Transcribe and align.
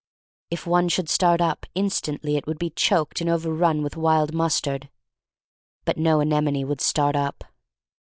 If 0.49 0.65
one 0.65 0.89
should 0.89 1.09
start 1.09 1.41
up, 1.41 1.67
instantly 1.75 2.35
it 2.35 2.47
would 2.47 2.57
be 2.57 2.71
choked 2.71 3.21
and 3.21 3.29
overrun 3.29 3.83
with 3.83 3.95
wild 3.95 4.33
mus 4.33 4.59
tard. 4.59 4.89
But 5.85 5.97
no 5.99 6.21
anemone 6.21 6.65
would 6.67 6.81
start 6.81 7.15
up. 7.15 7.43